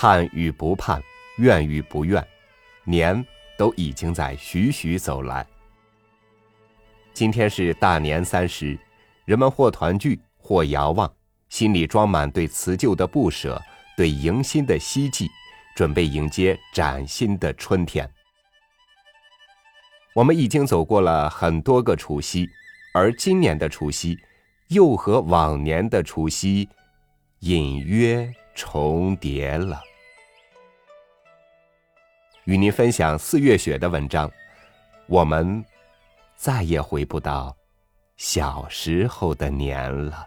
[0.00, 1.02] 盼与不盼，
[1.38, 2.24] 愿与不愿，
[2.84, 3.26] 年
[3.58, 5.44] 都已经在徐徐走来。
[7.12, 8.78] 今天是大年三十，
[9.24, 11.12] 人们或团聚，或遥望，
[11.48, 13.60] 心里装满对辞旧的不舍，
[13.96, 15.28] 对迎新的希冀，
[15.74, 18.08] 准备迎接崭新的春天。
[20.14, 22.48] 我们已经走过了很多个除夕，
[22.94, 24.16] 而今年的除夕，
[24.68, 26.68] 又和往年的除夕
[27.40, 29.80] 隐约重叠了。
[32.42, 34.28] 与您分享四月雪的文章，
[35.06, 35.64] 我们
[36.34, 37.56] 再也回不到
[38.16, 40.26] 小时候的年了。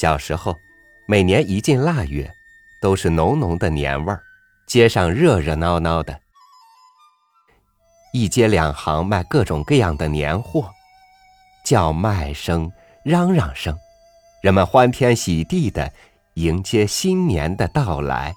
[0.00, 0.56] 小时候，
[1.06, 2.32] 每年一进腊月，
[2.80, 4.22] 都是浓浓的年味儿，
[4.66, 6.18] 街上热热闹闹的，
[8.14, 10.70] 一街两行卖各种各样的年货，
[11.66, 12.72] 叫卖声、
[13.04, 13.76] 嚷嚷声，
[14.42, 15.92] 人们欢天喜地的
[16.32, 18.34] 迎接新年的到来，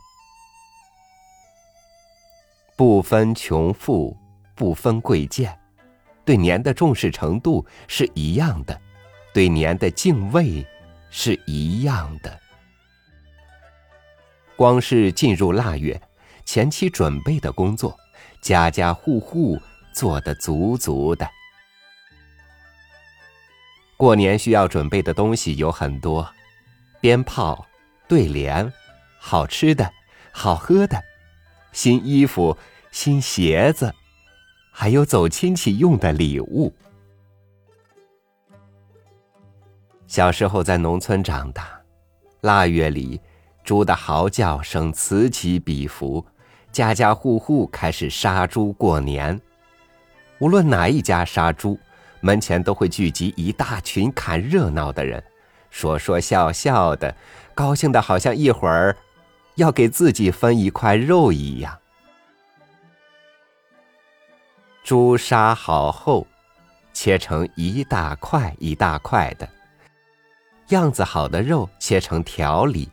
[2.75, 4.17] 不分穷富，
[4.53, 5.57] 不分贵贱，
[6.25, 8.77] 对年的重视程度是一样的，
[9.33, 10.67] 对年的敬畏。
[11.15, 12.39] 是一样的。
[14.55, 16.01] 光是进入腊月，
[16.43, 17.95] 前期准备的工作，
[18.41, 19.59] 家家户户
[19.93, 21.29] 做的足足的。
[23.95, 26.27] 过年需要准备的东西有很多：
[26.99, 27.65] 鞭炮、
[28.07, 28.73] 对联、
[29.19, 29.93] 好吃的、
[30.31, 31.01] 好喝的、
[31.71, 32.57] 新衣服、
[32.91, 33.93] 新鞋子，
[34.71, 36.73] 还有走亲戚用的礼物。
[40.13, 41.67] 小时候在农村长大，
[42.41, 43.19] 腊月里，
[43.63, 46.23] 猪的嚎叫声此起彼伏，
[46.71, 49.41] 家家户户开始杀猪过年。
[50.37, 51.79] 无论哪一家杀猪，
[52.21, 55.23] 门前都会聚集一大群看热闹的人，
[55.71, 57.15] 说说笑笑的，
[57.55, 58.95] 高兴的好像一会儿
[59.55, 61.75] 要给自己分一块肉一样。
[64.83, 66.27] 猪杀好后，
[66.93, 69.49] 切成一大块一大块的。
[70.73, 72.89] 样子好的肉切成条里，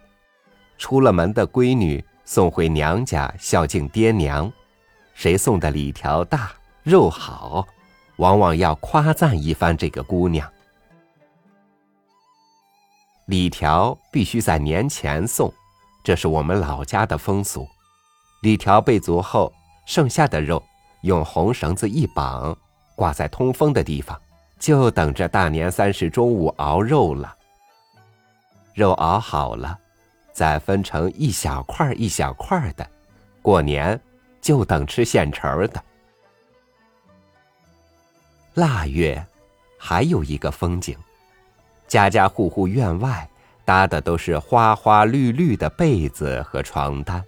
[0.76, 4.50] 出了门的闺女送回娘家孝敬爹娘，
[5.14, 6.52] 谁送的里条大
[6.82, 7.66] 肉好，
[8.16, 10.46] 往往要夸赞一番这个姑娘。
[13.26, 15.52] 里条必须在年前送，
[16.04, 17.66] 这是我们老家的风俗。
[18.42, 19.52] 里条备足后，
[19.86, 20.62] 剩下的肉
[21.02, 22.56] 用红绳子一绑，
[22.94, 24.20] 挂在通风的地方，
[24.58, 27.36] 就等着大年三十中午熬肉了。
[28.80, 29.78] 肉熬好了，
[30.32, 32.90] 再分成一小块一小块的，
[33.42, 34.00] 过年
[34.40, 35.84] 就等吃现成的。
[38.54, 39.22] 腊月
[39.78, 40.96] 还有一个风景，
[41.86, 43.28] 家家户户院外
[43.66, 47.22] 搭的都是花花绿绿的被子和床单。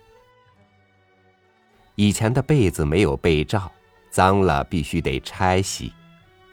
[1.97, 3.71] 以前的被子没有被罩，
[4.11, 5.93] 脏了必须得拆洗，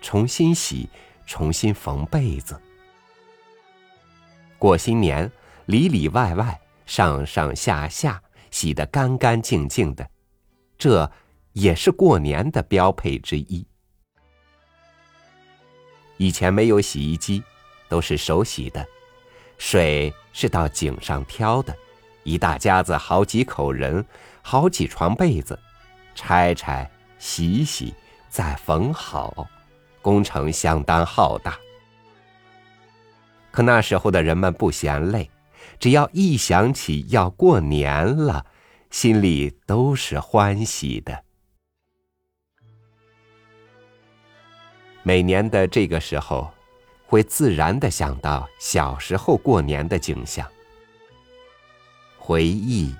[0.01, 0.89] 重新洗，
[1.25, 2.59] 重新缝被子。
[4.59, 5.31] 过新年，
[5.67, 8.21] 里里外外、上上下下
[8.51, 10.07] 洗得干干净净的，
[10.77, 11.09] 这
[11.53, 13.65] 也是过年的标配之一。
[16.17, 17.41] 以前没有洗衣机，
[17.87, 18.85] 都是手洗的，
[19.57, 21.73] 水是到井上挑的，
[22.23, 24.05] 一大家子好几口人，
[24.41, 25.57] 好几床被子，
[26.15, 27.95] 拆拆洗洗
[28.27, 29.47] 再缝好，
[30.01, 31.57] 工程相当浩大。
[33.51, 35.29] 可那时候的人们不嫌累，
[35.79, 38.45] 只要一想起要过年了，
[38.91, 41.23] 心里都是欢喜的。
[45.03, 46.51] 每年的这个时候，
[47.07, 50.47] 会自然的想到小时候过年的景象。
[52.17, 52.93] 回忆，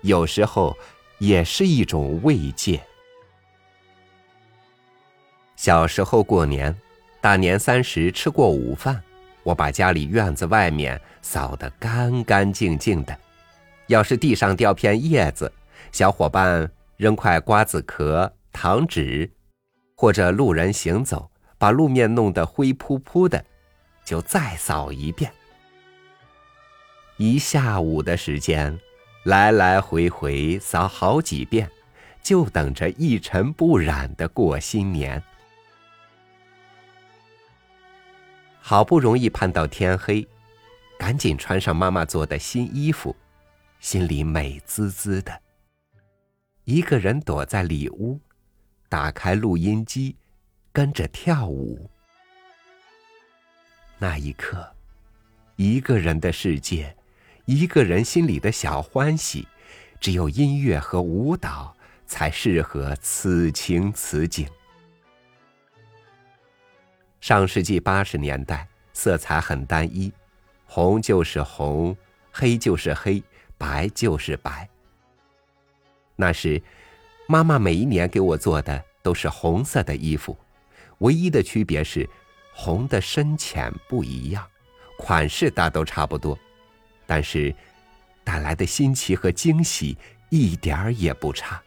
[0.00, 0.74] 有时候
[1.18, 2.80] 也是一种慰藉。
[5.56, 6.74] 小时候过年，
[7.20, 9.02] 大年三十吃过午饭。
[9.42, 13.18] 我把家里院子外面扫得干干净净的，
[13.86, 15.50] 要是地上掉片叶子，
[15.92, 19.30] 小伙伴扔块瓜子壳、糖纸，
[19.96, 23.44] 或者路人行走把路面弄得灰扑扑的，
[24.04, 25.32] 就再扫一遍。
[27.16, 28.78] 一下午的时间，
[29.24, 31.70] 来来回回扫好几遍，
[32.22, 35.22] 就等着一尘不染的过新年。
[38.60, 40.26] 好不容易盼到天黑，
[40.98, 43.16] 赶紧穿上妈妈做的新衣服，
[43.80, 45.40] 心里美滋滋的。
[46.64, 48.20] 一个人躲在里屋，
[48.88, 50.14] 打开录音机，
[50.72, 51.90] 跟着跳舞。
[53.98, 54.72] 那一刻，
[55.56, 56.94] 一个人的世界，
[57.46, 59.48] 一个人心里的小欢喜，
[59.98, 61.74] 只有音乐和舞蹈
[62.06, 64.46] 才适合此情此景。
[67.20, 70.10] 上世纪八十年代，色彩很单一，
[70.64, 71.94] 红就是红，
[72.32, 73.22] 黑就是黑，
[73.58, 74.66] 白就是白。
[76.16, 76.60] 那时，
[77.28, 80.34] 妈妈每一年给我做的都是红色的衣服，
[80.98, 82.08] 唯一的区别是，
[82.54, 84.46] 红的深浅不一样，
[84.96, 86.38] 款式大都差不多，
[87.06, 87.54] 但是
[88.24, 89.96] 带来的新奇和惊喜
[90.30, 91.62] 一点儿也不差。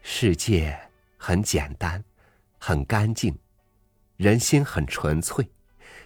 [0.00, 0.78] 世界
[1.18, 2.02] 很简单。
[2.64, 3.36] 很干净，
[4.16, 5.48] 人心很纯粹，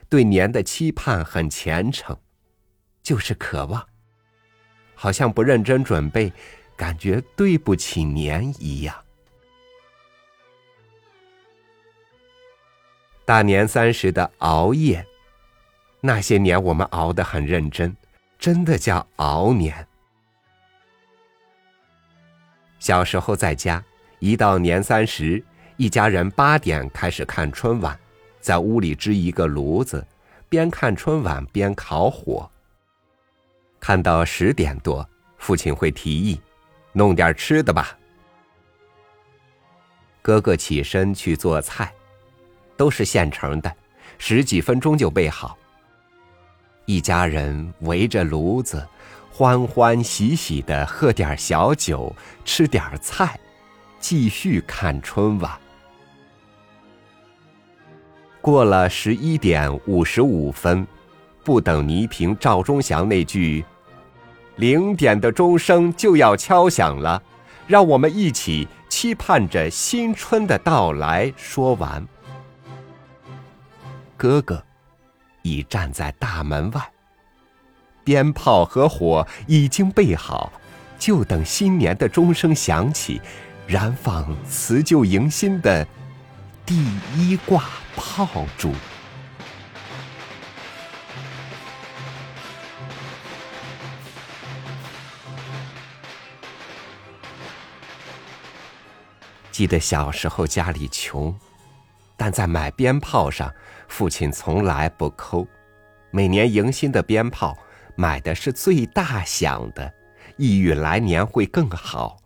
[0.09, 2.19] 对年的期盼很虔诚，
[3.03, 3.87] 就是渴望。
[4.95, 6.33] 好像不认真准备，
[6.75, 9.05] 感觉对不起年一样。
[13.27, 15.07] 大年三十的熬夜，
[16.01, 17.95] 那些年我们熬得很认真，
[18.39, 19.87] 真的叫熬年。
[22.79, 23.85] 小时候在家，
[24.21, 25.45] 一到年三十。
[25.79, 27.99] 一家人八点开始看春晚，
[28.41, 30.05] 在屋里支一个炉子，
[30.49, 32.51] 边看春晚边烤火。
[33.79, 35.07] 看到十点多，
[35.37, 36.41] 父亲会提议
[36.95, 37.97] ：“弄点吃的吧。”
[40.23, 41.93] 哥哥起身去做菜，
[42.75, 43.71] 都是现成的，
[44.17, 45.59] 十几分钟就备好。
[46.87, 48.89] 一家人围着炉子，
[49.31, 53.39] 欢欢喜喜的喝点小酒，吃点菜，
[54.01, 55.61] 继续看春晚。
[58.47, 60.87] 过了十一点五十五分，
[61.43, 63.65] 不等倪萍、赵忠祥那句
[64.55, 67.21] “零点的钟声就要敲响了，
[67.67, 72.07] 让我们一起期盼着新春的到来”说完，
[74.17, 74.63] 哥哥
[75.43, 76.81] 已站在大门外，
[78.05, 80.53] 鞭炮和火已经备好，
[81.01, 83.21] 就等新年的钟声响起，
[83.67, 85.85] 燃放辞旧迎新的
[86.65, 86.77] 第
[87.17, 87.65] 一挂。
[87.97, 88.73] 炮竹，
[99.51, 101.35] 记得小时候家里穷，
[102.19, 103.53] 但在买鞭炮上，
[103.89, 105.47] 父亲从来不抠。
[106.11, 107.57] 每年迎新的鞭炮
[107.97, 109.93] 买的是最大响的，
[110.37, 112.19] 意欲来年会更好。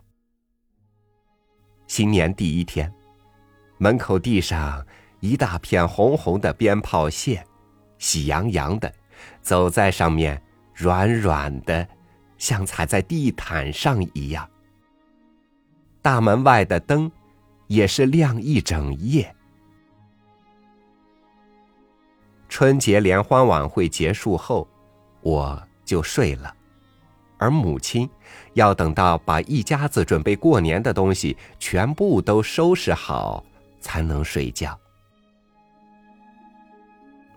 [1.87, 2.93] 新年第一天，
[3.79, 4.85] 门口地上。
[5.21, 7.45] 一大片红红的鞭炮屑，
[7.99, 8.93] 喜洋洋的，
[9.41, 10.43] 走在上面
[10.75, 11.87] 软软的，
[12.39, 14.49] 像踩在地毯上一样。
[16.03, 17.11] 大门外的灯
[17.67, 19.35] 也是亮一整夜。
[22.49, 24.67] 春节联欢晚会结束后，
[25.21, 26.53] 我就睡了，
[27.39, 28.09] 而母亲
[28.55, 33.45] 要等到把一家子准备过年的东西全部都收拾好，
[33.81, 34.77] 才能睡觉。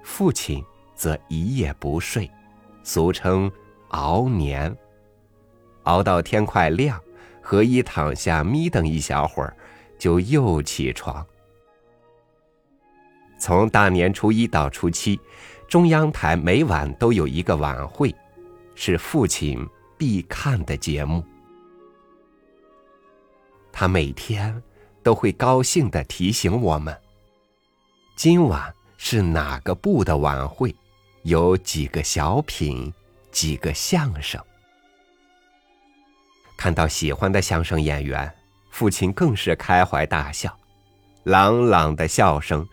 [0.03, 2.29] 父亲则一夜不睡，
[2.83, 3.51] 俗称
[3.89, 4.75] 熬年。
[5.83, 7.01] 熬到天快亮，
[7.41, 9.55] 何以躺下眯瞪一小会儿，
[9.97, 11.25] 就又起床。
[13.37, 15.19] 从大年初一到初七，
[15.67, 18.13] 中央台每晚都有一个晚会，
[18.75, 19.67] 是父亲
[19.97, 21.23] 必看的节目。
[23.71, 24.61] 他每天
[25.01, 26.97] 都会高兴的提醒我们：
[28.15, 28.73] 今晚。
[29.05, 30.73] 是哪个部的晚会？
[31.23, 32.91] 有几个小品，
[33.33, 34.41] 几个相声。
[36.55, 38.33] 看到喜欢的相声演员，
[38.71, 40.57] 父亲更是开怀大笑，
[41.25, 42.65] 朗朗的笑声，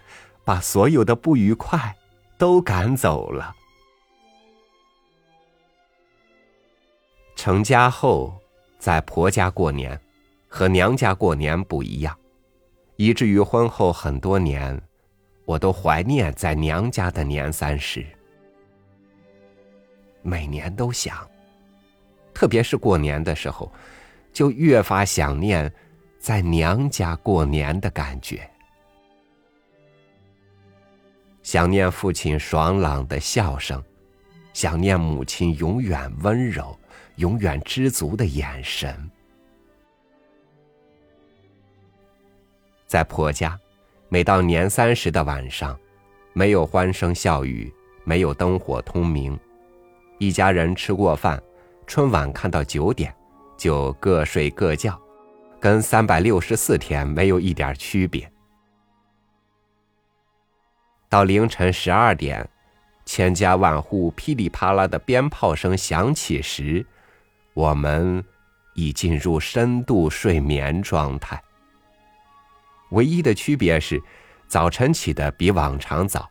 [0.44, 1.96] 把所有的不愉快
[2.38, 3.52] 都赶走了。
[7.34, 8.32] 成家后，
[8.78, 10.00] 在婆家过年，
[10.46, 12.16] 和娘家过年不一样，
[12.94, 14.80] 以至于婚后很多年。
[15.50, 18.07] 我都怀念在娘家的年三十，
[20.23, 21.28] 每年都想，
[22.33, 23.73] 特别是过年的时候，
[24.33, 25.69] 就越发想念
[26.21, 28.49] 在娘家过年的感觉，
[31.42, 33.83] 想念父亲爽朗的笑声，
[34.52, 36.78] 想念母亲永远温柔、
[37.16, 39.11] 永远知足的眼神，
[42.87, 43.59] 在婆家。
[44.12, 45.79] 每到年三十的晚上，
[46.33, 49.38] 没有欢声笑语，没有灯火通明，
[50.19, 51.40] 一家人吃过饭，
[51.87, 53.14] 春晚看到九点，
[53.57, 55.00] 就各睡各觉，
[55.61, 58.29] 跟三百六十四天没有一点区别。
[61.09, 62.45] 到凌晨十二点，
[63.05, 66.85] 千家万户噼里啪啦的鞭炮声响起时，
[67.55, 68.25] 我们
[68.75, 71.40] 已进入深度睡眠状态。
[72.90, 74.02] 唯一的区别是，
[74.49, 76.30] 早晨起的比往常早，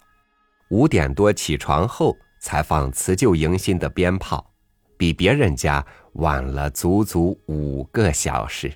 [0.69, 4.45] 五点多起床后才放辞旧迎新的鞭炮，
[4.97, 8.71] 比别人家晚了足足五个小时。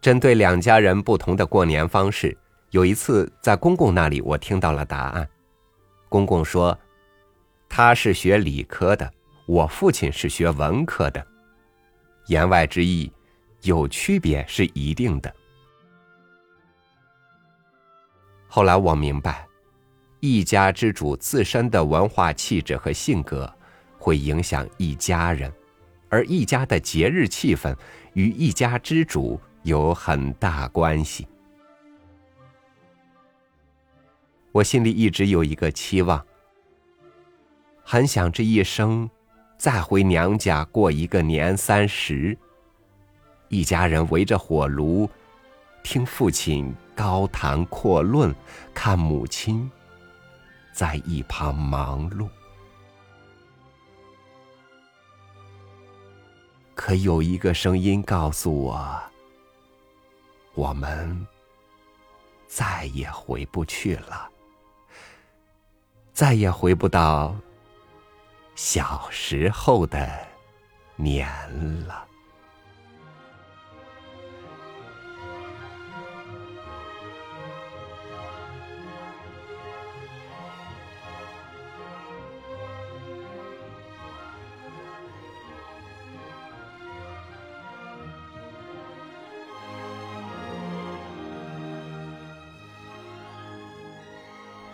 [0.00, 2.36] 针对两家人不同的过年方式，
[2.70, 5.28] 有一次在公公那里，我听到了答案。
[6.08, 6.76] 公公说
[7.68, 9.12] ：“他是学理科的，
[9.46, 11.24] 我父亲是学文科的。”
[12.28, 13.10] 言外之意，
[13.62, 15.34] 有区别是一定的。
[18.46, 19.46] 后来我明白，
[20.20, 23.52] 一家之主自身的文化气质和性格，
[23.98, 25.52] 会影响一家人，
[26.08, 27.76] 而一家的节日气氛
[28.14, 29.40] 与一家之主。
[29.64, 31.26] 有很大关系。
[34.52, 36.24] 我心里一直有一个期望，
[37.82, 39.10] 很想这一生
[39.58, 42.38] 再回娘家过一个年三十，
[43.48, 45.08] 一家人围着火炉，
[45.82, 48.34] 听父亲高谈阔论，
[48.74, 49.70] 看母亲
[50.72, 52.28] 在一旁忙碌。
[56.74, 59.02] 可有一个声音告诉我。
[60.54, 61.24] 我们
[62.48, 64.28] 再也回不去了，
[66.12, 67.36] 再也回不到
[68.56, 70.10] 小时候的
[70.96, 71.28] 年
[71.86, 72.07] 了。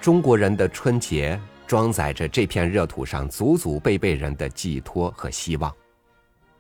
[0.05, 5.75] 中国人的春节装载着这片热土上祖祖辈辈人的寄托和希望，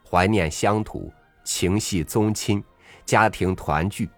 [0.03, 1.13] 怀念乡土，
[1.45, 2.65] 情系宗亲，
[3.05, 4.09] 家庭团聚，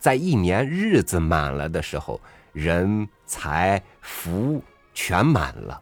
[0.00, 2.20] 在一年日子满了的时候，
[2.52, 4.60] 人财福
[4.94, 5.80] 全满了。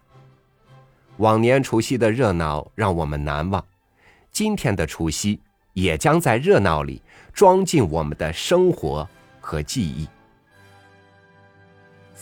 [1.16, 3.64] 往年除夕的热闹让我们难忘，
[4.30, 5.40] 今天的除夕
[5.72, 7.00] 也将在热闹里
[7.32, 9.08] 装进我们的生活
[9.40, 10.06] 和记忆。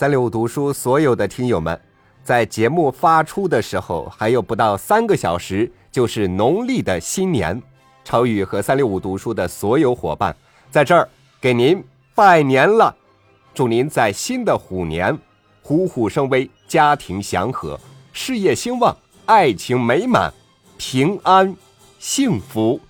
[0.00, 1.78] 三六五读书所有的听友们，
[2.24, 7.62] 在节目发出的时候，还有不到三个小时，就是农历的新年。
[8.02, 10.34] 超宇和三六五读书的所有伙伴，
[10.70, 11.06] 在这儿
[11.38, 12.96] 给您拜年了，
[13.52, 15.14] 祝您在新的虎年
[15.60, 17.78] 虎虎生威，家庭祥和，
[18.10, 20.32] 事业兴旺，爱情美满，
[20.78, 21.54] 平安
[21.98, 22.80] 幸福。